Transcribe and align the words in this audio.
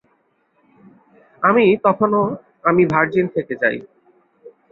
আমি 1.43 1.65
তখনো 1.85 2.19
আমি 2.63 2.83
ভার্জিন 2.85 3.25
থেকে 3.27 3.53
যাই। 3.61 3.77